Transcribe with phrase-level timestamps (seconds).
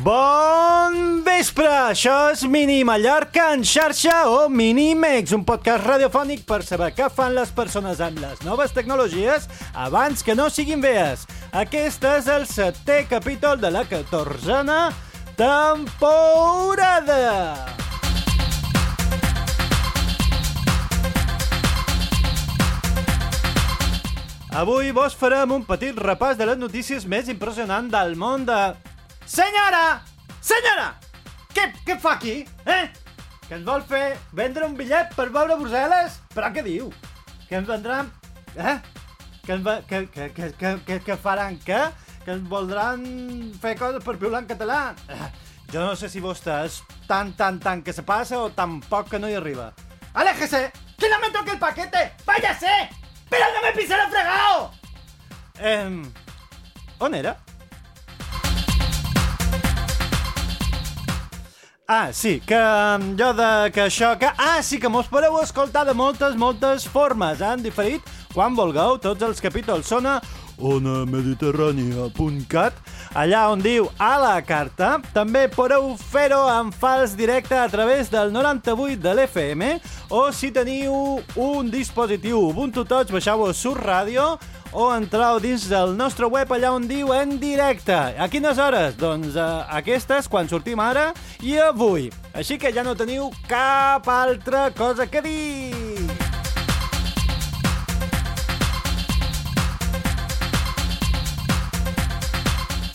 [0.00, 1.68] Bon vespre!
[1.68, 7.34] Això és Mini Mallorca en xarxa o Minimex, un podcast radiofònic per saber què fan
[7.36, 9.44] les persones amb les noves tecnologies
[9.76, 11.26] abans que no siguin vees.
[11.52, 14.88] Aquest és el setè capítol de la catorzena
[15.36, 17.20] temporada.
[24.50, 28.89] Avui vos farem un petit repàs de les notícies més impressionants del món de...
[29.30, 30.00] Senyora!
[30.42, 30.88] Senyora!
[31.54, 32.40] Què, què fa aquí?
[32.66, 32.86] Eh?
[33.46, 36.16] Que ens vol fer vendre un bitllet per veure Brussel·les?
[36.34, 36.88] Però què diu?
[37.46, 38.08] Que ens vendran...
[38.56, 38.74] Eh?
[39.44, 39.76] Que, ens va...
[39.86, 41.78] que, que, que, que, que, que faran què?
[42.24, 43.04] Que ens voldran
[43.62, 44.80] fer coses per piular en català?
[45.06, 45.28] Eh,
[45.70, 49.12] jo no sé si vostè és tan, tan, tan que se passa o tan poc
[49.12, 49.68] que no hi arriba.
[50.10, 50.72] ¡Aléjese!
[50.98, 52.02] ¡Que no me toque el paquete!
[52.26, 52.90] ¡Váyase!
[53.30, 54.72] ¡Pero no me pise el fregado!
[55.60, 56.02] Eh,
[56.98, 57.38] on era?
[61.92, 64.16] Ah, sí, que um, jo de que això...
[64.16, 64.28] Que...
[64.38, 67.98] Ah, sí, que mos podeu escoltar de moltes, moltes formes, eh, diferit,
[68.30, 68.94] quan vulgueu.
[69.02, 70.22] Tots els capítols són a
[70.62, 72.78] onamediterrània.cat,
[73.18, 75.02] allà on diu a la carta.
[75.16, 79.80] També podeu fer-ho en fals directe a través del 98 de l'FM
[80.14, 84.38] o si teniu un dispositiu Ubuntu Touch, baixeu-vos sur ràdio
[84.72, 87.94] o entrau dins del nostre web allà on diu en directe.
[87.94, 88.96] A quines hores?
[89.00, 92.10] Doncs uh, aquestes, quan sortim ara i avui.
[92.34, 95.74] Així que ja no teniu cap altra cosa que dir.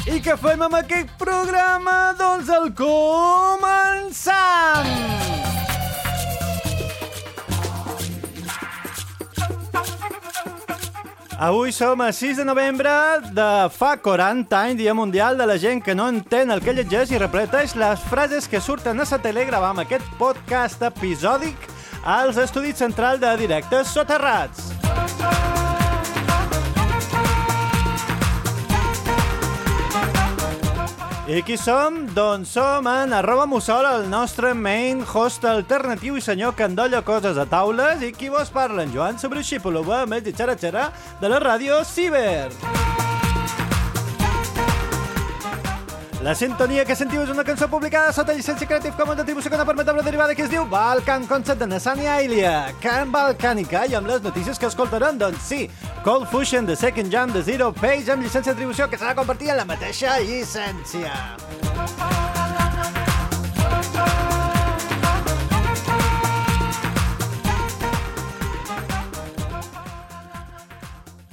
[0.05, 2.13] I què fem amb aquest programa?
[2.19, 4.05] Doncs el començam!
[11.37, 12.89] Avui som a 6 de novembre
[13.35, 17.11] de fa 40 anys, Dia Mundial de la gent que no entén el que llegeix
[17.11, 21.67] i repeteix les frases que surten a sa tele gravam aquest podcast episòdic
[22.05, 24.74] als estudis central de directes soterrats.
[31.25, 32.03] I qui som?
[32.13, 37.39] Doncs som en arroba mussol, el nostre main host alternatiu i senyor que endolla coses
[37.41, 40.91] a taules i qui vos parla, en Joan Sobreixipolova, més de xara-xara
[41.23, 42.53] de la ràdio Ciber.
[46.25, 49.65] La sintonia que sentiu és una cançó publicada sota llicència Creative Commons d'atribució que no
[49.69, 54.09] permet la derivada que es diu Balkan Concept de Nassania Ilia, Can Balcànica, i amb
[54.09, 55.67] les notícies que escoltaran, doncs sí,
[56.01, 59.53] Cold Fusion de Second Jam de Zero Page amb llicència d'atribució que s'ha de convertir
[59.53, 61.13] en la mateixa llicència.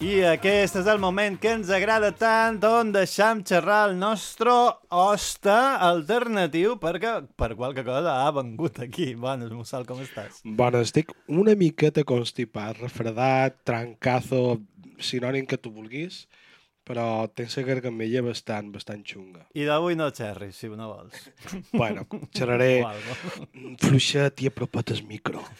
[0.02, 4.50] I aquest és el moment que ens agrada tant on deixam xerrar el nostre
[4.90, 5.54] hoste
[5.86, 9.12] alternatiu perquè per qualque cosa ha vengut aquí.
[9.14, 10.40] Bones, Mussol, com estàs?
[10.42, 14.58] Bona, estic una miqueta constipat, refredat, trancazo,
[14.98, 16.24] sinònim que tu vulguis,
[16.84, 19.44] però tens la gargamella bastant, bastant xunga.
[19.54, 21.28] I d'avui no xerris, si no vols.
[21.72, 22.82] Bueno, xerraré
[23.80, 25.42] fluixet i apropa't el micro.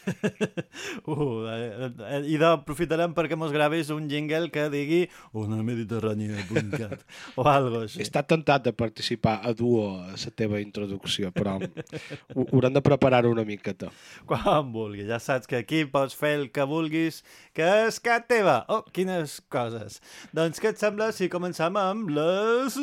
[1.07, 5.01] Uh, eh, eh, I d'aprofitarem perquè mos gravis un jingle que digui
[5.37, 7.03] una mediterrània.cat
[7.41, 8.01] o algo així.
[8.01, 12.83] He estat tentat de participar a duo a la teva introducció, però ho- haurem de
[12.85, 13.91] preparar una miqueta.
[14.29, 17.23] Quan vulguis, ja saps que aquí pots fer el que vulguis,
[17.57, 18.63] que és cat teva.
[18.73, 20.01] Oh, quines coses.
[20.33, 22.77] Doncs què et sembla si començam amb les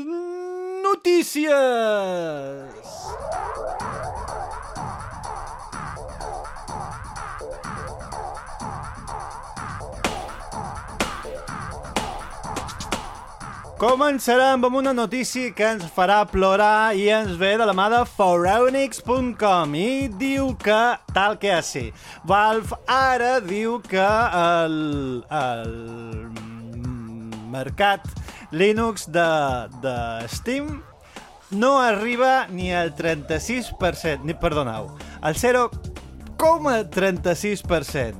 [0.86, 1.50] notícies?
[13.80, 18.02] Començarem amb una notícia que ens farà plorar i ens ve de la mà de
[18.12, 20.80] Foronix.com i diu que,
[21.16, 21.86] tal que així,
[22.28, 24.10] Valve ara diu que
[24.42, 24.76] el,
[25.32, 25.72] el
[27.56, 28.04] mercat
[28.52, 30.84] Linux de, de Steam
[31.52, 34.90] no arriba ni al 36%, ni, perdoneu,
[35.22, 38.16] al 0,36%.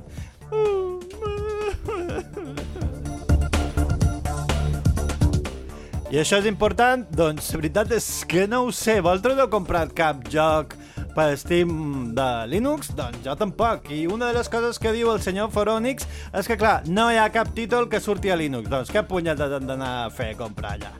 [6.10, 7.06] I això és important?
[7.14, 8.98] Doncs la veritat és que no ho sé.
[8.98, 10.74] Vosaltres heu comprat cap joc
[11.14, 12.92] per Steam de Linux?
[12.96, 13.90] Doncs jo tampoc.
[13.92, 17.20] I una de les coses que diu el senyor Foronix és que, clar, no hi
[17.20, 18.70] ha cap títol que surti a Linux.
[18.70, 20.92] Doncs què punyetes han d'anar a fer comprar allà?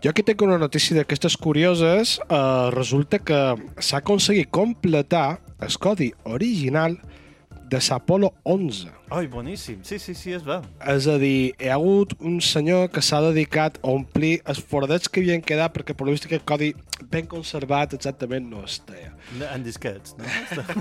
[0.00, 2.16] Jo aquí tinc una notícia d'aquestes curioses.
[2.24, 3.40] Uh, resulta que
[3.76, 6.96] s'ha aconseguit completar el codi original
[7.70, 8.90] de l'Apolo 11.
[9.10, 9.78] Ai, boníssim.
[9.82, 10.60] Sí, sí, sí, es va.
[10.90, 15.10] És a dir, hi ha hagut un senyor que s'ha dedicat a omplir els foradets
[15.10, 16.72] que havien quedat perquè per la vista aquest codi
[17.10, 19.14] ben conservat exactament no es deia.
[19.54, 20.26] En disquets, no?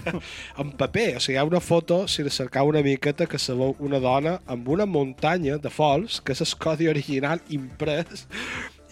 [0.62, 3.54] En paper, o sigui, hi ha una foto, si la cercau una miqueta, que se
[3.54, 8.26] veu una dona amb una muntanya de fols, que és el codi original imprès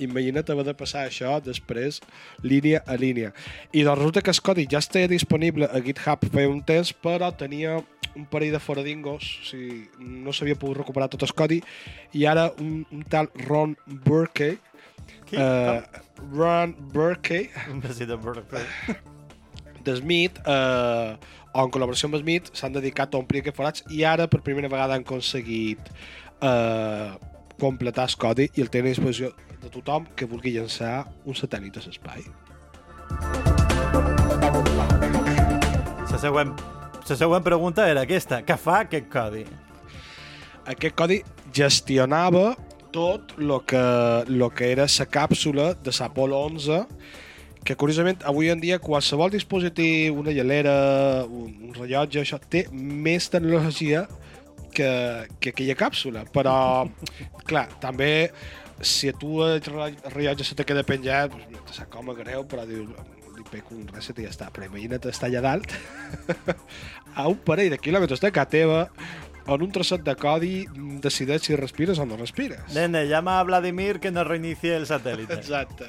[0.04, 2.02] imagina't haver de passar això després
[2.44, 3.34] línia a línia.
[3.72, 7.32] I doncs resulta que el codi ja estava disponible a GitHub feia un temps, però
[7.36, 7.78] tenia
[8.18, 11.62] un parell de foradingos, o sigui, no s'havia pogut recuperar tot el codi,
[12.18, 14.58] i ara un, un tal Ron Burkey,
[15.28, 15.38] Qui?
[15.38, 15.84] uh,
[16.34, 18.66] Ron Burkey, Un de Burger.
[19.88, 21.18] de Smith, eh,
[21.54, 24.70] o en col·laboració amb Smith, s'han dedicat a omplir aquests forats i ara per primera
[24.72, 25.92] vegada han aconseguit
[26.44, 27.12] eh,
[27.62, 29.32] completar el codi i el tenen a disposició
[29.62, 32.26] de tothom que vulgui llançar un satèl·lit a l'espai.
[36.12, 36.54] La següent,
[37.08, 38.42] la següent pregunta era aquesta.
[38.46, 39.44] Què fa aquest codi?
[40.68, 41.22] Aquest codi
[41.54, 42.56] gestionava
[42.96, 43.84] tot el que,
[44.28, 46.86] lo que era la càpsula de l'Apolo 11
[47.68, 53.28] que curiosament avui en dia qualsevol dispositiu, una llalera, un, un rellotge, això té més
[53.28, 54.06] tecnologia
[54.72, 54.92] que,
[55.42, 56.88] que aquella càpsula, però
[57.50, 58.30] clar, també
[58.82, 62.10] si a tu el rellotge, el rellotge se te queda penjat, doncs, te sap com
[62.12, 62.90] a greu, però dius,
[63.38, 64.50] li pego un reset i ja està.
[64.54, 65.74] Però imagina't estar allà dalt
[67.16, 68.82] a un parell de quilòmetres de casa teva
[69.48, 70.66] en un trosset de codi
[71.04, 72.66] decideix si respires o no respires.
[72.76, 75.32] Nene, llama a Vladimir que nos reinicie el satèl·lit.
[75.32, 75.88] Exacte.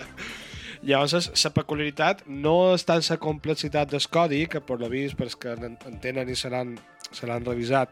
[0.87, 5.57] Llavors, la peculiaritat no és tant la complexitat del codi, que per lo vist, que
[5.57, 6.77] en- entenen i se l'han
[7.11, 7.91] se l'han revisat,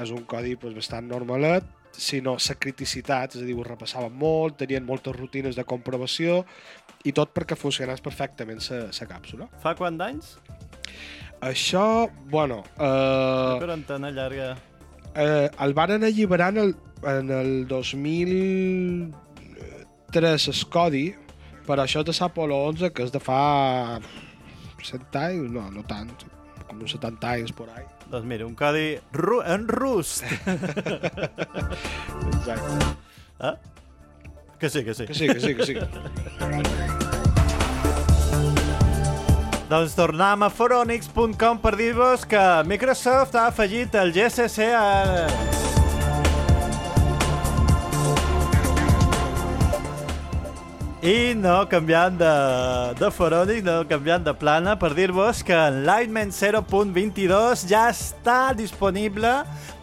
[0.00, 1.62] és un codi pues, bastant normalet,
[1.96, 6.44] sinó la criticitat, és a dir, ho repassaven molt, tenien moltes rutines de comprovació,
[7.04, 9.48] i tot perquè funcionés perfectament la càpsula.
[9.62, 10.36] Fa quant d'anys?
[11.40, 14.56] Això, bueno, eh, Per antena llarga.
[15.14, 21.14] eh, el varen alliberar en el, en el 2003 el codi,
[21.66, 24.00] però això és de l'Apolo 11, que és de fa
[24.82, 26.10] 100 anys, no, no tant,
[26.82, 27.84] uns 70 anys por ahí.
[28.10, 30.24] Doncs mira, un codi ru en rust.
[32.36, 32.94] Exacte.
[33.40, 33.56] Ah?
[34.58, 35.06] Que sí, que sí.
[35.06, 35.74] Que sí, que sí, que sí.
[39.68, 45.65] Doncs tornem a foronix.com per dir-vos que Microsoft ha afegit el GCC a...
[51.04, 52.32] I no canviant de,
[52.96, 59.42] de Foronix, no canviant de plana, per dir-vos que Enlightenment 0.22 ja està disponible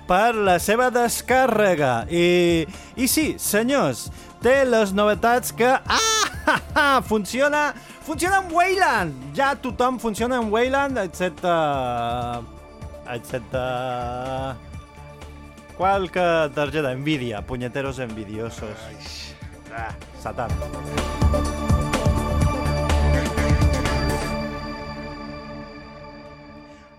[0.09, 2.07] per la seva descàrrega.
[2.09, 2.65] I,
[2.97, 4.07] i sí, senyors,
[4.41, 5.69] té les novetats que...
[5.69, 7.61] Ah, ah, ah, funciona,
[8.07, 9.29] funciona en Wayland!
[9.37, 11.53] Ja tothom funciona en Wayland, excepte...
[13.13, 13.61] excepte...
[15.77, 18.77] Qualque targeta Nvidia, puñeteros envidiosos.
[19.73, 19.93] Ah,
[20.23, 20.51] Satan.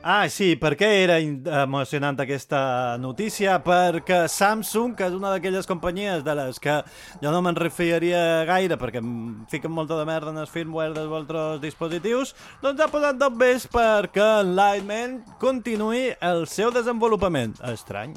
[0.07, 1.15] Ah, sí, per què era
[1.63, 3.55] emocionant aquesta notícia?
[3.65, 6.75] Perquè Samsung, que és una d'aquelles companyies de les que
[7.23, 9.15] jo no me'n refiaria gaire perquè em
[9.49, 13.65] fiquen molta de merda en el firmware dels vostres dispositius, doncs ha posat dos bes
[13.73, 17.57] perquè Enlightenment continuï el seu desenvolupament.
[17.73, 18.13] Estrany.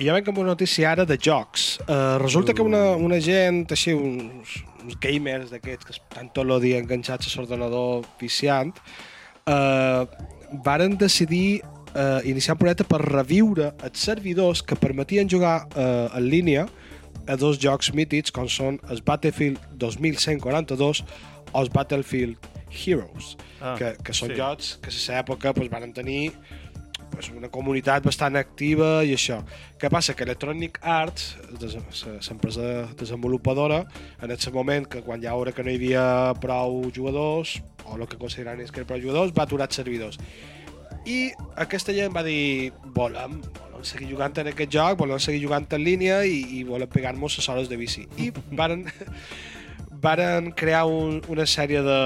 [0.00, 1.74] I ja venc amb una notícia ara de jocs.
[1.84, 6.54] Uh, resulta que una, una gent, així, uns, uns gamers d'aquests que estan tot el
[6.62, 8.72] dia enganxats a l'ordenador viciant,
[9.44, 10.06] uh,
[10.64, 16.30] varen decidir uh, iniciar un projecte per reviure els servidors que permetien jugar uh, en
[16.32, 16.64] línia
[17.28, 21.04] a dos jocs mítics com són el Battlefield 2142
[21.52, 24.36] o el Battlefield Heroes, Ah, que, que són sí.
[24.38, 26.32] jocs que a la època pues, van tenir
[27.20, 29.40] pues, una comunitat bastant activa i això.
[29.80, 30.14] Què passa?
[30.16, 33.84] Que Electronic Arts, l'empresa desenvolupadora,
[34.22, 36.04] en aquest moment, que quan ja veure que no hi havia
[36.40, 40.20] prou jugadors, o el que consideraven és que prou jugadors, va aturar els servidors.
[41.08, 45.68] I aquesta gent va dir, volem, volem seguir jugant en aquest joc, volem seguir jugant
[45.72, 48.06] en línia i, i volem pegar-nos les hores de bici.
[48.20, 48.86] I varen,
[50.06, 52.00] varen crear un, una sèrie de,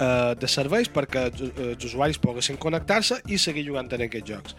[0.00, 4.56] eh, de serveis perquè eh, els usuaris poguessin connectar-se i seguir jugant en aquests jocs.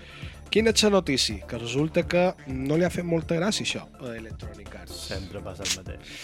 [0.52, 1.46] Quina és la notícia?
[1.48, 4.98] Que resulta que no li ha fet molta gràcia això a Electronic Arts.
[5.08, 6.18] Sempre passa el mateix.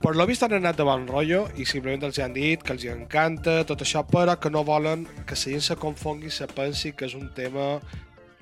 [0.00, 2.86] Per lo vist han anat de bon rotllo i simplement els han dit que els
[2.88, 6.94] encanta tot això, però que no volen que la gent se confongui i se pensi
[6.96, 7.74] que és un tema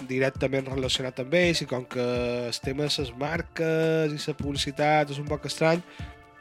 [0.08, 2.04] directament relacionat amb ells i com que
[2.46, 5.82] el tema de les marques i la publicitat és un poc estrany,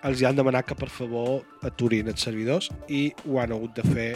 [0.08, 4.10] els han demanat que per favor aturin els servidors i ho han hagut de fer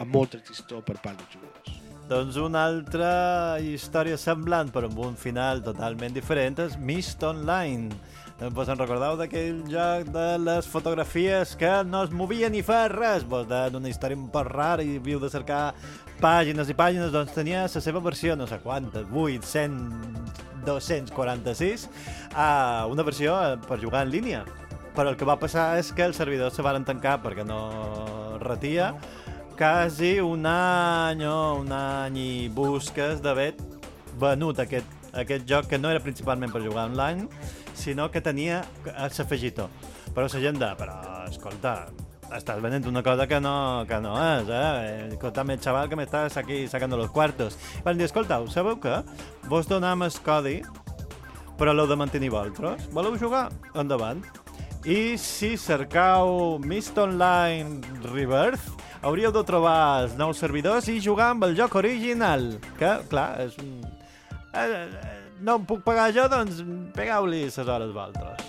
[0.00, 1.76] amb molt tristor per part dels jugadors.
[2.10, 3.10] Doncs una altra
[3.62, 7.92] història semblant, però amb un final totalment diferent, és Mist Online.
[8.56, 13.26] Vos en recordeu d'aquell joc de les fotografies que no es movia ni fa res?
[13.28, 15.74] Vos d'una història un poc rara i viu de cercar
[16.22, 19.78] pàgines i pàgines, doncs tenia la seva versió, no sé quantes, 8, 100,
[20.66, 21.86] 246,
[22.32, 24.42] uh, una versió eh, per jugar en línia.
[25.00, 28.90] Però el que va passar és que els servidors se van tancar perquè no retia,
[29.56, 33.54] quasi un any o un any i busques d'haver
[34.20, 37.30] venut aquest, aquest joc que no era principalment per jugar online,
[37.72, 39.70] sinó que tenia l'afegitó.
[40.12, 40.98] Però la gent de, però,
[41.30, 41.72] escolta,
[42.36, 45.06] estàs venent una cosa que no, que no és, eh?
[45.14, 47.56] Escolta'm, xaval que m'estàs aquí sacando los cuartos.
[47.88, 49.00] Van dir, escolta, sabeu què?
[49.48, 50.58] Vos donam el codi,
[51.56, 52.84] però l'heu de mantenir vosaltres.
[52.92, 53.48] Voleu jugar?
[53.72, 54.20] Endavant.
[54.84, 57.80] I si cercau Mist Online
[58.14, 58.64] Rebirth,
[59.04, 63.58] hauríeu de trobar els nous servidors i jugar amb el joc original, que, clar, és
[63.60, 63.74] un...
[64.56, 66.62] Eh, eh, no em puc pagar jo, doncs
[66.96, 68.48] pegau-li les hores vosaltres.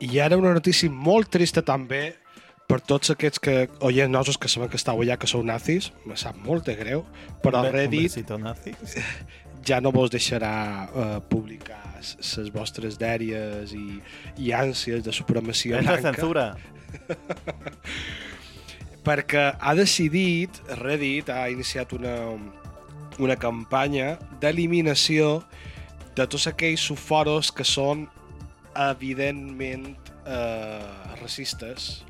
[0.00, 2.12] I ara una notícia molt trista també
[2.68, 6.16] per tots aquests que oients nosos que saben que estàu allà que sou nazis, me
[6.20, 7.04] sap molt de greu,
[7.42, 8.74] però be- Reddit Un besito nazi.
[9.68, 10.54] ja no vos deixarà
[10.88, 13.98] uh, publicar les vostres dèries i,
[14.38, 16.46] i ànsies de supremacia És la blanca censura.
[19.08, 22.14] perquè ha decidit, Reddit ha iniciat una,
[23.18, 25.38] una campanya d'eliminació
[26.18, 28.04] de tots aquells subforos que són
[28.78, 29.88] evidentment
[30.26, 32.02] eh, racistes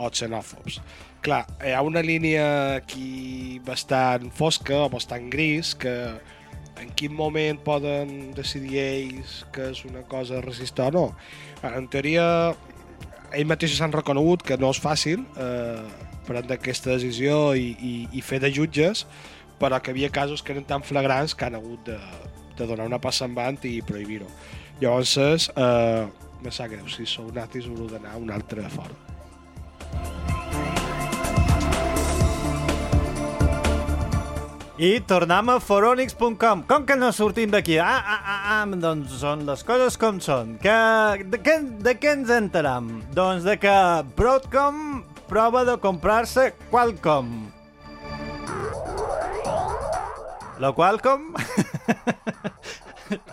[0.00, 0.80] o xenòfobs.
[1.20, 2.46] Clar, hi ha una línia
[2.78, 5.92] aquí bastant fosca o bastant gris que
[6.80, 11.04] en quin moment poden decidir ells que és una cosa racista o no.
[11.66, 12.24] En teoria,
[13.32, 15.84] ells mateixos s'han reconegut que no és fàcil eh,
[16.26, 19.04] prendre aquesta decisió i, i, i fer de jutges,
[19.60, 21.98] però que havia casos que eren tan flagrants que han hagut de,
[22.56, 24.30] de donar una passa endavant i prohibir-ho.
[24.80, 25.16] Llavors,
[25.52, 26.08] eh,
[26.40, 30.29] me sap greu, si sou nazis haureu d'anar a un altre fora.
[34.80, 36.62] I tornem a foronix.com.
[36.64, 37.74] Com que no sortim d'aquí?
[37.84, 40.54] Ah, ah, ah, ah, doncs són les coses com són.
[40.62, 40.76] Que,
[41.20, 42.88] de, què, de què ens enteram?
[43.12, 43.74] Doncs de que
[44.16, 47.50] Broadcom prova de comprar-se Qualcomm.
[50.64, 51.28] La Qualcomm...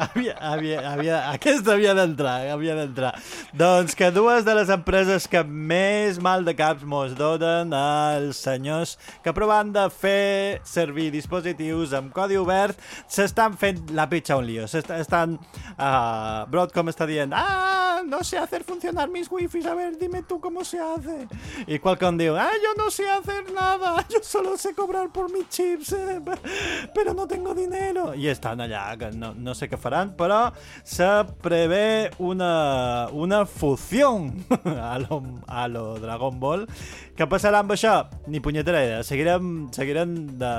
[0.05, 3.13] havia, havia, havia, aquesta havia d'entrar, havia d'entrar.
[3.57, 8.97] Doncs que dues de les empreses que més mal de caps mos donen als senyors
[9.23, 14.67] que provant de fer servir dispositius amb codi obert s'estan fent la pitxa un lío.
[14.67, 15.37] Estan,
[15.77, 20.39] uh, Broadcom està dient ah, no sé hacer funcionar mis wifis, a ver, dime tú
[20.39, 21.27] cómo se hace.
[21.67, 25.49] Y Qualcomm diu, ah, yo no sé hacer nada, yo solo sé cobrar por mis
[25.49, 26.21] chips, eh,
[26.95, 28.13] pero no tengo dinero.
[28.15, 30.51] I estan allà, que no, no sé què faran, però
[30.87, 31.07] se
[31.43, 34.13] prevé una, una fusió
[34.91, 36.67] a lo, a lo Dragon Ball.
[37.17, 37.95] Què passarà amb això?
[38.27, 39.03] Ni punyetera idea.
[39.07, 40.55] Seguirem, seguirem de,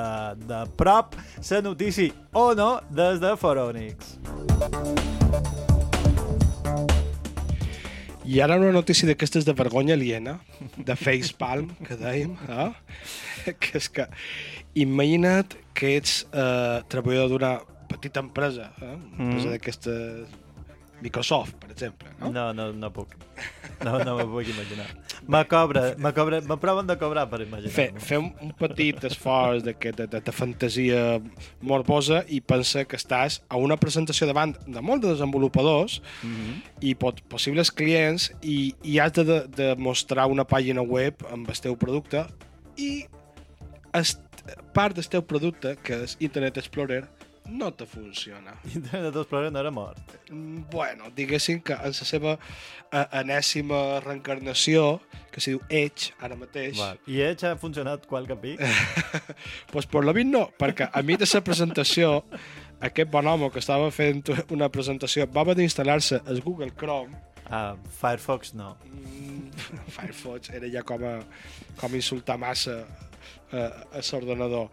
[0.46, 1.18] de prop
[1.50, 4.16] la notícia o no des de Foronix.
[8.28, 10.34] I ara una notícia d'aquestes de vergonya aliena,
[10.76, 12.72] de facepalm, que dèiem, eh?
[13.62, 14.04] que és que
[14.76, 17.54] imagina't que ets eh, treballador d'una
[17.88, 18.94] petita empresa, eh?
[18.94, 19.50] una empresa Mm.
[19.56, 20.28] d'aquestes...
[21.00, 22.28] Microsoft, per exemple, no?
[22.34, 23.12] No, no, no puc.
[23.86, 24.88] No, no m'ho puc imaginar.
[25.28, 27.70] Me cobra, me cobra, me proven de cobrar per imaginar.
[27.70, 31.20] Fer, fer un, un petit esforç de, de, de, de fantasia
[31.62, 36.56] morbosa i pensa que estàs a una presentació davant de molts de desenvolupadors Mm -hmm.
[36.80, 41.48] i pot, possibles clients i, i has de, de, de mostrar una pàgina web amb
[41.48, 42.26] el teu producte
[42.76, 43.06] i
[43.92, 44.18] est,
[44.72, 47.04] part del teu producte, que és Internet Explorer,
[47.48, 48.54] no te funciona.
[48.74, 49.98] Internet Explorer no era mort.
[50.30, 52.34] Mm, Bueno, diguéssim que en la seva
[52.92, 55.00] eh, enèsima reencarnació,
[55.32, 57.00] que se diu Edge, ara mateix, Val.
[57.06, 58.56] I Edge ha funcionat qual capí?
[59.72, 62.24] pues per la vint no, perquè a mi de la presentació,
[62.80, 64.22] aquest bon home que estava fent
[64.54, 68.74] una presentació va haver d'instal·lar-se al Google Chrome Ah, Firefox no.
[68.84, 69.48] Mm,
[69.94, 71.14] Firefox era ja com a,
[71.80, 72.82] com a insultar massa
[73.52, 74.70] a l'ordenador.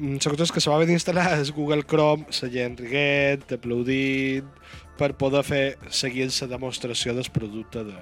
[0.00, 4.50] La cosa és que se va haver d'instal·lar el Google Chrome, la gent riguent, aplaudint,
[4.98, 7.98] per poder fer seguir la demostració del producte de,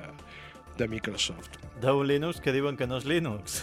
[0.79, 1.59] de Microsoft.
[1.81, 3.63] d'un Linux que diuen que no és Linux.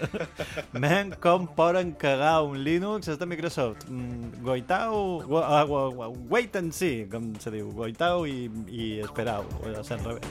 [0.84, 3.88] Men, com poden cagar un Linux és de Microsoft?
[3.88, 5.22] Mm, Goitau...
[5.26, 7.70] Go, uh, go, go, wait and see, com se diu.
[7.74, 10.26] Goitau i, i esperau, o és al revés.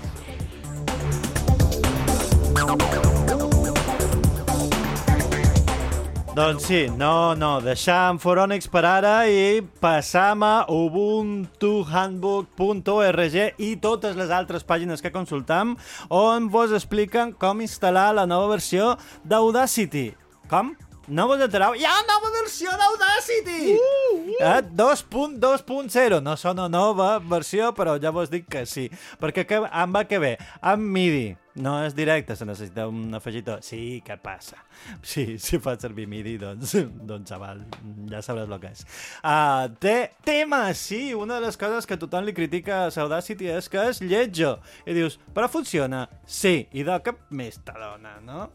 [6.31, 14.31] Doncs sí, no, no, deixam Foronix per ara i passam a ubuntuhandbook.org i totes les
[14.31, 15.75] altres pàgines que consultam
[16.07, 18.95] on vos expliquen com instal·lar la nova versió
[19.27, 20.15] d'Audacity.
[20.47, 20.71] Com?
[21.11, 21.73] No vos enterau?
[21.75, 23.73] Hi ha una nova versió d'Audacity!
[23.73, 24.35] Uh, uh.
[24.47, 26.21] Eh, 2.2.0.
[26.23, 28.85] No sona nova versió, però ja vos dic que sí.
[29.19, 31.33] Perquè que, em va que bé, amb MIDI.
[31.59, 33.57] No és directe, se necessita un afegitó.
[33.59, 34.61] Sí, què passa?
[35.03, 36.77] Sí, si fa servir MIDI, doncs,
[37.11, 37.59] doncs xaval,
[38.07, 38.87] ja sabràs el que és.
[39.19, 43.67] Uh, té tema, sí, una de les coses que tothom li critica a Audacity és
[43.67, 44.55] que és lletjo.
[44.87, 46.05] I dius, però funciona?
[46.23, 48.47] Sí, i de cap més te dona, no?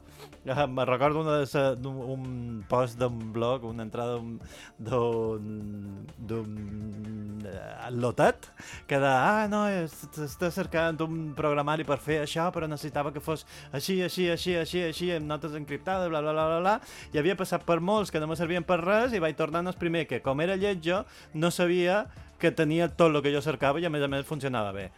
[0.46, 4.20] Me recordo una sa, un, post d'un blog, una entrada
[4.78, 6.52] d'un d'un
[7.42, 8.46] uh, lotet,
[8.86, 13.42] que de, ah, no, està cercant un programari per fer això, però necessitava que fos
[13.72, 16.76] així, així, així, així, així, amb notes encriptades, bla, bla, bla, bla, bla,
[17.10, 19.80] i havia passat per molts que no me servien per res, i vaig tornar el
[19.80, 21.02] primer que, com era lleig jo,
[21.34, 22.04] no sabia
[22.38, 24.90] que tenia tot el que jo cercava i a més a més funcionava bé.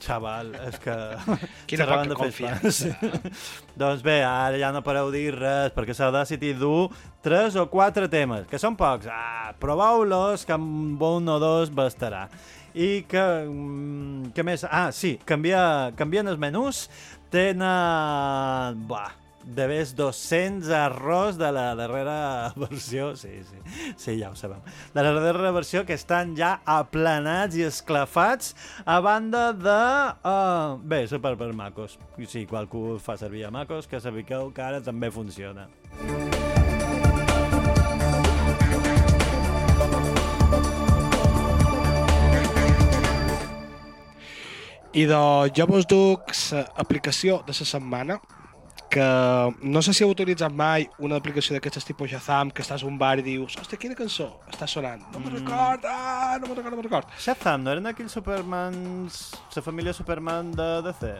[0.00, 0.94] Xaval, és que...
[1.70, 2.90] Quina poca de confiança.
[3.00, 3.44] plans.
[3.78, 6.88] doncs bé, ara ja no pareu dir res, perquè s'Audacity du
[7.22, 9.06] tres o quatre temes, que són pocs.
[9.12, 12.26] Ah, proveu-los, que amb un o dos bastarà.
[12.74, 13.22] I que...
[13.46, 14.64] mm, Què més?
[14.64, 16.86] Ah, sí, canvia, canvien els menús,
[17.32, 18.78] tenen...
[18.88, 19.10] Bah,
[19.44, 23.60] de més 200 errors de la darrera versió, sí, sí,
[23.96, 24.62] sí, ja ho sabem.
[24.94, 29.78] De la darrera versió que estan ja aplanats i esclafats a banda de...
[30.22, 31.98] Uh, bé, super per macos.
[32.28, 35.68] Si qualcú fa servir a macos, que sabiqueu que ara també funciona.
[44.92, 48.18] I de vos duc l'aplicació de la setmana
[48.92, 49.04] que
[49.62, 52.98] no sé si heu utilitzat mai una aplicació d'aquestes tipus Shazam que estàs a un
[53.00, 55.00] bar i dius hòstia, quina cançó està sonant?
[55.14, 57.14] No me'n record, ah, no me'n record, no me'n record.
[57.16, 59.22] Shazam, no eren aquells Supermans...
[59.56, 61.14] La família Superman de DC?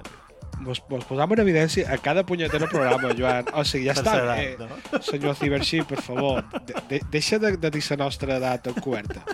[0.63, 3.49] Vos, vos posam en evidència a cada punyetero programa, Joan.
[3.57, 5.01] O sigui, ja està bé, edat, no?
[5.09, 6.45] senyor Ciberxí, per favor.
[6.69, 9.25] De, de, deixa de, de dir la nostra edat encoberta.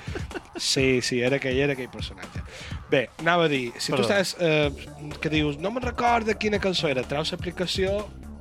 [0.56, 2.44] Sí, sí, era aquell, era aquell personatge.
[2.90, 4.06] Bé, anava a dir, si Perdó.
[4.06, 8.00] tu estàs, eh, que dius, no me'n recordo quina cançó era, treus l'aplicació,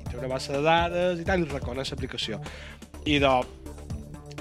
[0.09, 2.41] té una base de dades i tal, i reconeix l'aplicació.
[3.07, 3.33] I de,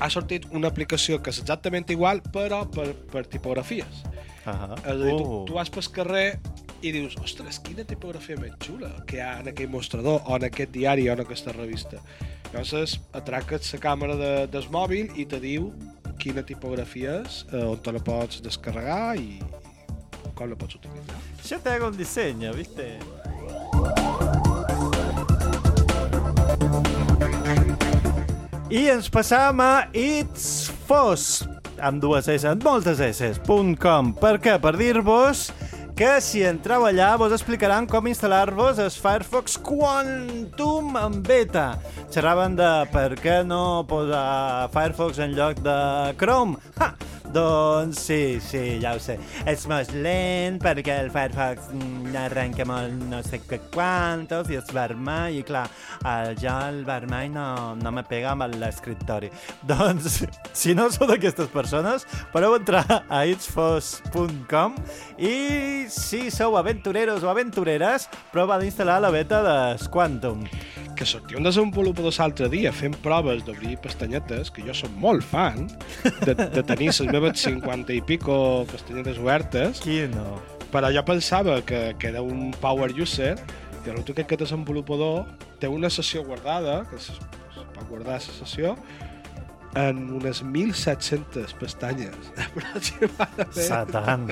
[0.01, 4.05] ha sortit una aplicació que és exactament igual, però per, per tipografies.
[4.47, 4.79] Uh -huh.
[4.79, 5.45] És a dir, tu, Uh.
[5.47, 6.39] tu vas pel carrer
[6.83, 10.45] i dius, ostres, quina tipografia més xula que hi ha en aquell mostrador, o en
[10.45, 12.01] aquest diari, o en aquesta revista.
[12.53, 15.73] Llavors, atraques la càmera de, del mòbil i te diu
[16.19, 21.19] quina tipografia és, eh, on te la pots descarregar i, i com la pots utilitzar.
[21.49, 22.99] Yo te hago un diseño, ¿viste?
[28.67, 31.45] I ens passam a It's Fos,
[31.79, 33.29] amb dues S, amb moltes S,
[33.79, 34.11] .com.
[34.19, 34.57] Per què?
[34.59, 35.45] Per dir-vos
[35.97, 41.69] que si entreu allà vos explicaran com instal·lar-vos el Firefox Quantum en beta.
[42.11, 45.79] Xerraven de per què no posar Firefox en lloc de
[46.19, 46.59] Chrome.
[46.83, 46.91] Ha!
[47.37, 49.19] Doncs sí, sí, ja ho sé.
[49.45, 51.69] És més lent perquè el Firefox
[52.17, 55.67] arrenca molt no sé què quantos i és vermell i clar,
[56.09, 59.29] el, jo el vermell no, no me pega amb l'escriptori.
[59.71, 60.23] Doncs,
[60.57, 64.79] si no sou d'aquestes persones, podeu entrar a itsfos.com
[65.21, 65.37] i
[65.93, 69.59] si sou aventureros o aventureres, prova d'instal·lar la beta de
[69.93, 70.47] Quantum.
[70.97, 75.67] Que sortia un desenvolupador l'altre dia fent proves d'obrir pestanyetes, que jo som molt fan
[76.25, 78.39] de, de tenir les meves 50 i pico
[78.71, 80.39] pestanyetes obertes, Qui no?
[80.73, 83.35] però jo pensava que, que era un power user
[83.87, 85.27] i resulta que aquest desenvolupador
[85.61, 88.75] té una sessió guardada, que es, es pot guardar la sessió,
[89.77, 93.53] en unes 1.700 pestanyes aproximadament.
[93.53, 94.27] Satan.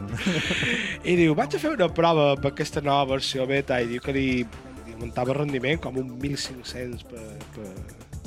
[1.04, 4.14] I diu, vaig a fer una prova per aquesta nova versió beta i diu que
[4.16, 4.28] li,
[4.94, 7.70] li muntava rendiment com un 1.500 per, per,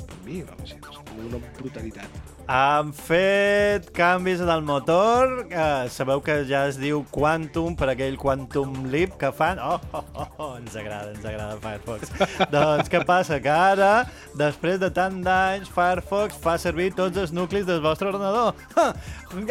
[0.04, 2.34] per mi, o sigui, com una brutalitat.
[2.48, 8.16] Han fet canvis en el motor, eh, sabeu que ja es diu Quantum per aquell
[8.16, 9.60] Quantum Leap que fan.
[9.60, 12.14] Oh, oh, oh, oh ens agrada, ens agrada Firefox.
[12.54, 13.36] doncs què passa?
[13.44, 13.92] Que ara,
[14.40, 18.56] després de tant d'anys, Firefox fa servir tots els nuclis del vostre ordenador.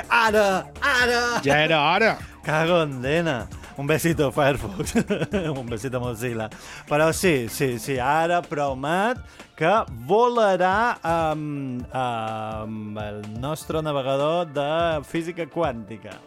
[0.10, 1.22] Ara, ara!
[1.46, 2.18] Ja era hora!
[2.48, 3.44] Cago en dena.
[3.78, 4.96] Un besito, Firefox.
[5.56, 6.50] un besito, Mozilla.
[6.90, 9.22] Però sí, sí, sí, ara promet
[9.58, 9.74] que
[10.10, 14.72] volarà amb, amb el nostre navegador de
[15.06, 16.18] física quàntica.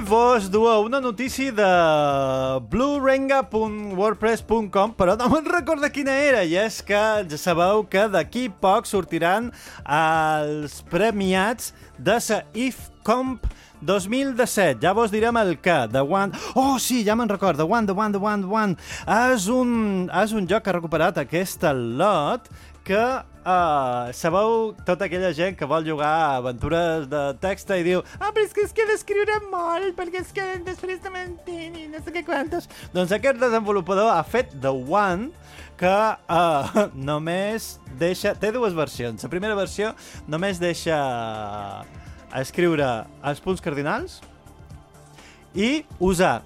[0.00, 1.62] Vos du una notícia de
[2.68, 8.84] bluerenga.wordpress.com però no me'n recordo quina era i és que ja sabeu que d'aquí poc
[8.86, 9.52] sortiran
[9.88, 13.46] els premiats de la IFComp
[13.80, 16.32] 2017, ja vos direm el què, The One...
[16.54, 18.76] Oh, sí, ja me'n recordo, The One, The One, The One, The One.
[19.32, 22.48] És un, és un joc que ha recuperat aquest lot
[22.86, 28.04] que uh, sabeu tota aquella gent que vol jugar a aventures de text i diu
[28.20, 31.88] ah, però és que és que descriure molt perquè és que després de mentir i
[31.90, 32.70] no sé què quantos.
[32.94, 35.32] Doncs aquest desenvolupador ha fet The One
[35.76, 35.96] que
[36.30, 38.36] uh, només deixa...
[38.38, 39.26] Té dues versions.
[39.26, 39.92] La primera versió
[40.30, 40.96] només deixa
[42.36, 42.88] escriure
[43.26, 44.20] els punts cardinals
[45.56, 46.42] i usar.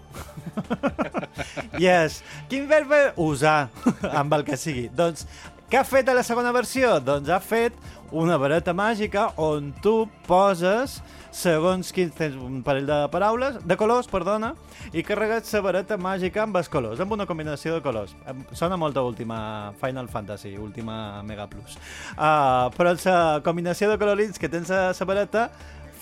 [1.85, 2.21] yes.
[2.49, 3.69] Quin verb usar
[4.21, 4.87] amb el que sigui?
[4.95, 5.27] Doncs
[5.71, 6.97] què ha fet a la segona versió?
[6.99, 7.77] Doncs ha fet
[8.11, 10.97] una vareta màgica on tu poses
[11.31, 14.57] segons quins tens un parell de paraules, de colors, perdona,
[14.91, 18.17] i carregues la vareta màgica amb els colors, amb una combinació de colors.
[18.51, 19.39] Sona molt a última
[19.79, 21.79] Final Fantasy, última Mega Plus.
[22.17, 25.53] Uh, però la combinació de colorins que tens a la vareta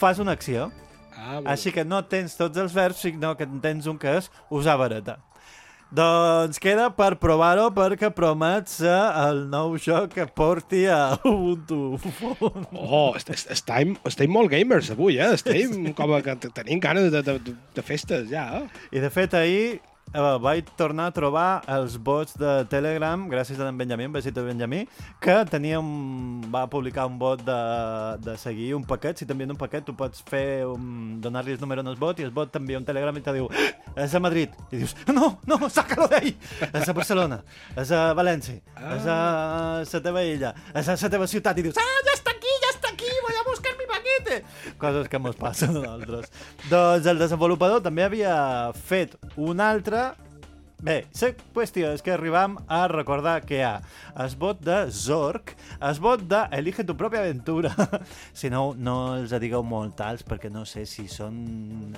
[0.01, 0.71] fas una acció.
[1.19, 4.79] Ah, Així que no tens tots els verbs, sinó que tens un que és usar
[4.81, 5.19] vareta.
[5.89, 11.97] Doncs queda per provar-ho perquè promet ser el nou joc que porti a Ubuntu.
[12.77, 15.31] Oh, estem, estem molt gamers avui, eh?
[15.39, 18.85] Estem com que tenim ganes de, de, de festes ja, eh?
[18.93, 19.79] I de fet ahir
[20.15, 24.39] eh, vaig tornar a trobar els bots de Telegram, gràcies a en Benjamí, un besit
[24.39, 24.85] a Benjamí,
[25.21, 27.59] que tenia un, va publicar un bot de,
[28.25, 29.19] de seguir un paquet.
[29.19, 30.65] Si t'envien un paquet, tu pots fer
[31.25, 33.49] donar-li el número en el bot i el bot t'envia un telegram i te diu
[33.97, 34.55] és a Madrid.
[34.71, 36.35] I dius, no, no, sácalo d'ahí.
[36.69, 37.43] És a Barcelona,
[37.77, 38.95] és a València, ah.
[38.95, 39.19] és a
[39.83, 41.59] la teva illa, és a la teva ciutat.
[41.59, 44.28] I dius, ah, ja està aquí, ja està aquí, voy a buscar mi paquete.
[44.81, 46.31] Coses que mos passen a nosaltres.
[46.71, 50.11] doncs el desenvolupador també havia fet un altre
[50.79, 53.81] Bé, la qüestió és que arribam a recordar que hi ha
[54.23, 57.73] el vot de Zork, el vot de Elige tu pròpia aventura.
[58.41, 61.97] si no, no els digueu molt alts perquè no sé si són...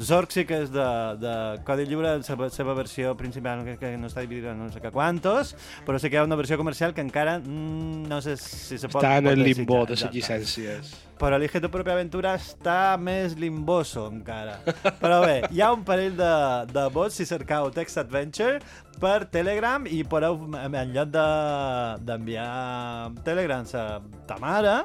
[0.00, 0.88] Zork sí que és de,
[1.20, 1.34] de
[1.68, 4.94] Codi Lliure, la seva versió principal que, que no està dividida en no sé què
[4.94, 5.52] quantos,
[5.84, 8.88] però sé que hi ha una versió comercial que encara mm, no sé si se
[8.88, 9.04] pot...
[9.04, 10.96] Està en el limbo de les llicències.
[11.20, 14.56] Però Elige tu pròpia aventura està més limboso encara.
[14.98, 16.32] Però bé, hi ha un parell de,
[16.72, 18.60] de vots si cercau Text Adventure
[19.02, 22.50] per Telegram i podeu, en lloc d'enviar
[23.10, 23.86] de, Telegram a
[24.28, 24.76] ta mare,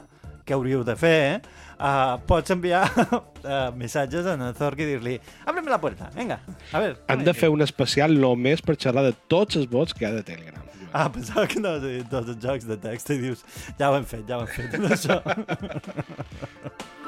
[0.46, 1.66] que hauríeu de fer, eh?
[1.78, 6.40] uh, pots enviar uh, missatges a Zork i dir-li «Ábreme la puerta, venga,
[6.74, 6.96] a ver».
[7.08, 10.16] Han de fer un especial només per xerrar de tots els vots que hi ha
[10.18, 10.66] de Telegram.
[10.90, 11.76] Ah, pensava que no
[12.10, 13.46] tots els jocs de text i dius
[13.78, 15.22] «Ja ho hem fet, ja ho hem fet, això».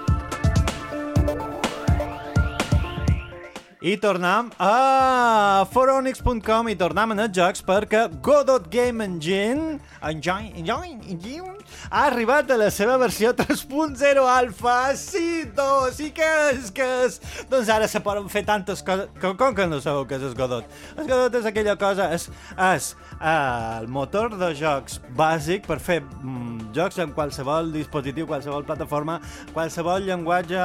[3.81, 10.99] I tornem a foronix.com i tornem a els jocs perquè Godot Game Engine, Engine, Engine,
[11.09, 11.55] Engine
[11.89, 14.93] ha arribat a la seva versió 3.0 alfa.
[14.95, 17.17] Sí, do, sí que és, que és.
[17.49, 19.09] Doncs ara se poden fer tantes coses.
[19.21, 20.69] Com, com que no sabeu què és el Godot?
[20.95, 22.27] El Godot és aquella cosa, és,
[22.69, 28.67] és uh, el motor de jocs bàsic per fer mm, jocs en qualsevol dispositiu, qualsevol
[28.67, 29.17] plataforma,
[29.55, 30.61] qualsevol llenguatge...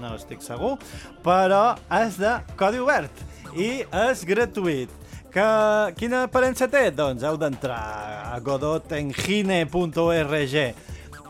[0.00, 0.76] no estic segur,
[1.24, 3.14] però és de codi obert
[3.56, 4.90] i és gratuït.
[5.30, 5.46] Que,
[5.94, 6.90] quina aparença té?
[6.90, 10.56] Doncs heu d'entrar a godotengine.org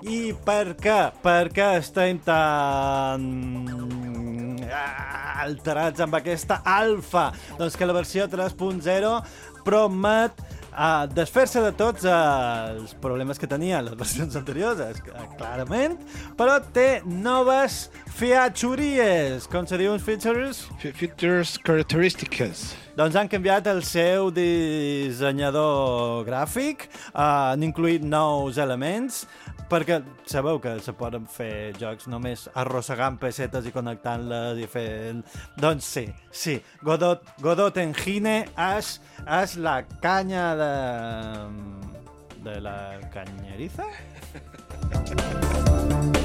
[0.09, 1.01] i per què?
[1.21, 3.21] Per què estem tan
[5.41, 7.33] alterats amb aquesta alfa?
[7.59, 9.13] Doncs que la versió 3.0
[9.67, 10.33] promet
[10.73, 15.01] a desfer-se de tots els problemes que tenia les versions anteriors,
[15.39, 15.97] clarament,
[16.39, 19.49] però té noves features.
[19.51, 20.67] Com se diuen features?
[20.83, 22.71] Features característiques.
[23.01, 26.83] Doncs han canviat el seu dissenyador gràfic,
[27.15, 29.23] uh, han incluït nous elements,
[29.73, 35.25] perquè sabeu que se poden fer jocs només arrossegant pessetes i connectant-les i fent...
[35.57, 36.61] Doncs sí, sí.
[36.85, 38.43] Godot, Godot Engine
[38.77, 38.99] és,
[39.41, 40.73] és la canya de...
[42.45, 42.81] de la
[43.17, 43.89] canyeriza?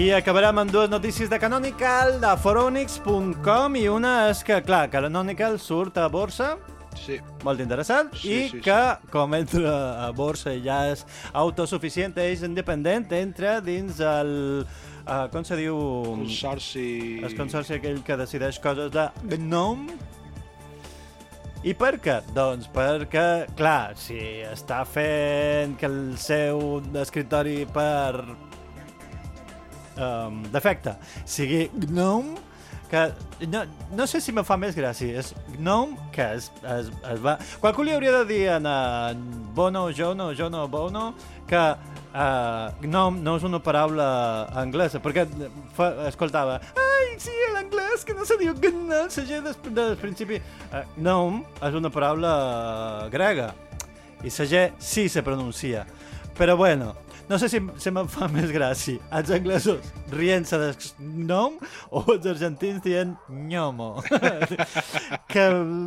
[0.00, 5.58] I acabarem amb dues notícies de Canonical, de foronix.com, i una és que, clar, Canonical
[5.60, 6.54] surt a borsa,
[6.96, 7.18] Sí.
[7.44, 8.78] molt interessant, Sí, i sí, que,
[9.12, 14.64] com entra a borsa i ja és autosuficient, és independent, entra dins el...
[15.04, 15.76] Uh, com se diu?
[16.08, 17.20] Consorci...
[17.22, 19.98] El consorci aquell que decideix coses de GNOME.
[21.62, 22.22] I per què?
[22.32, 24.16] Doncs perquè, clar, si
[24.48, 28.48] està fent que el seu escriptori per
[29.96, 32.38] um, defecte sigui GNOME,
[32.90, 33.62] que no,
[33.94, 37.36] no sé si me fa més gràcia, és GNOME que es, es, es va...
[37.62, 38.66] Qualcú li hauria de dir en
[39.54, 41.12] Bono, Jono, Jono, Bono,
[41.46, 44.10] que uh, GNOME no és una paraula
[44.58, 45.28] anglesa, perquè
[45.76, 50.42] fa, escoltava ai, sí, l'anglès, que no se diu GNOME, gent des, del principi...
[50.70, 52.34] Uh, GNOME és una paraula
[53.14, 53.52] grega,
[54.22, 55.86] i la sí se pronuncia.
[56.36, 56.94] Però bueno,
[57.30, 61.56] no sé si se me'n fa més gràcia els anglesos rient-se de nom
[61.94, 63.92] o els argentins dient gnomo.
[65.30, 65.44] que,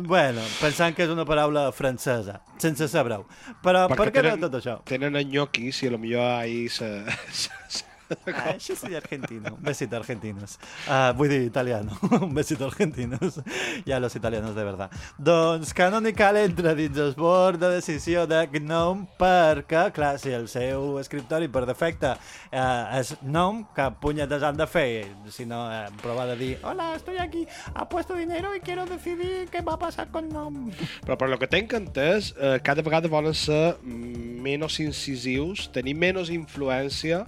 [0.08, 3.26] bueno, pensant que és una paraula francesa, sense saber-ho.
[3.64, 4.78] Però per què no tot això?
[4.88, 6.88] Tenen enyoquis i a lo millor ahí se...
[7.44, 7.93] se, se
[8.34, 9.54] Ah, això sí argentino.
[9.54, 10.58] Un besito argentinos.
[10.86, 11.96] Uh, vull dir italiano.
[12.20, 13.40] Un besito argentinos.
[13.86, 14.90] Ja los italianos de verdad.
[15.18, 20.98] Doncs Canonical entra dins el bord de decisió de GNOME perquè, clar, si el seu
[21.00, 25.06] escriptori per defecte uh, és GNOME, que punyetes han de fer?
[25.32, 29.48] Si no, eh, provar de dir Hola, estoy aquí, ha puesto dinero y quiero decidir
[29.50, 30.72] qué va a pasar con GNOME.
[31.04, 36.30] Però per lo que tenc entès, eh, cada vegada volen ser menys incisius, tenir menys
[36.32, 37.24] influència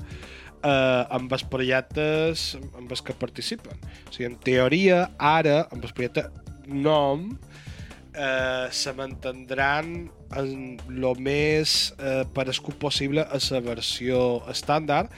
[0.66, 3.78] eh, amb els projectes amb els que participen.
[4.08, 6.26] O sigui, en teoria, ara, amb el projecte
[6.66, 7.30] nom,
[8.16, 15.12] eh, se mantindran en lo més eh, parescut possible a la versió estàndard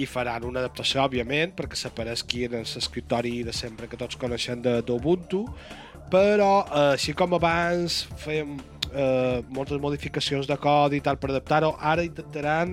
[0.00, 5.44] i faran una adaptació, òbviament, perquè s'apareixi en l'escriptori de sempre que tots coneixem d'Ubuntu,
[6.12, 8.56] però eh, així com abans fèiem
[8.92, 12.72] eh, moltes modificacions de codi i tal per adaptar-ho, ara intentaran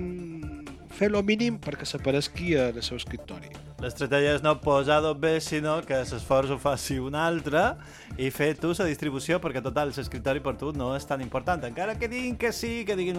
[0.90, 3.50] fer lo mínim perquè en el seu escriptori.
[3.80, 7.76] L'estratègia és no posar dos bé, sinó que l'esforç ho faci un altre
[8.18, 11.64] i fer tu la distribució, perquè total, l'escriptori per tu no és tan important.
[11.64, 13.16] Encara que diguin que sí, que diguin...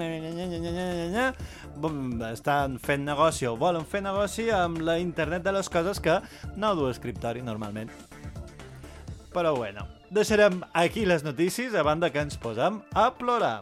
[2.32, 6.20] Estan fent negoci o volen fer negoci amb la internet de les coses que
[6.56, 7.90] no du escriptori normalment.
[9.34, 13.62] Però bueno, deixarem aquí les notícies a banda que ens posem a plorar.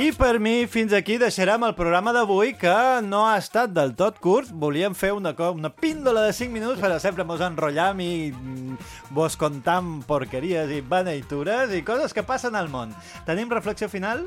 [0.00, 2.72] I per mi, fins aquí deixarem el programa d'avui, que
[3.04, 4.48] no ha estat del tot curt.
[4.62, 8.78] Volíem fer una, una píndola de 5 minuts, però sempre mos enrotllam i mm,
[9.12, 12.96] vos contam porqueries i beneitures i coses que passen al món.
[13.28, 14.24] Tenim reflexió final?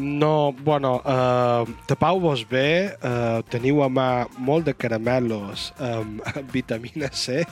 [0.00, 4.08] No, bueno, uh, tapau-vos bé, uh, teniu a mà
[4.40, 7.42] molt de caramelos amb, amb vitamina C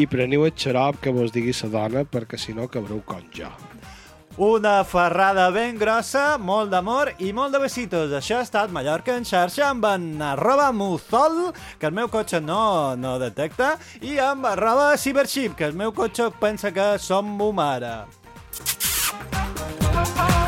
[0.00, 3.52] i preniu el xarop que vos digui sa dona perquè si no cabreu com jo.
[4.36, 8.10] Una ferrada ben grossa, molt d'amor i molt de besitos.
[8.18, 12.96] Això ha estat Mallorca en xarxa amb en arroba muzol, que el meu cotxe no,
[12.98, 18.08] no detecta, i amb arroba cyberchip, que el meu cotxe pensa que som bomara.
[20.16, 20.43] Oh,